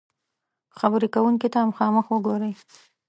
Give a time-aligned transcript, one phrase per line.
[0.75, 2.53] -خبرې کونکي ته مخامخ وګورئ